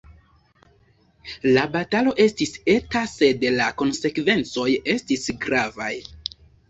[1.57, 5.93] La batalo estis eta sed la konsekvencoj estis gravaj.